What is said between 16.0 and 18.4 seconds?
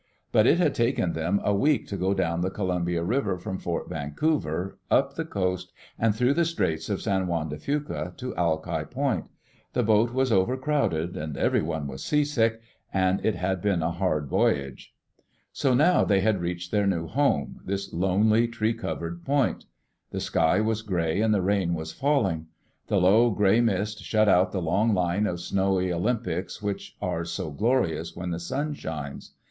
they had reached their new home— this lonely, Digitized by CjOOQ IC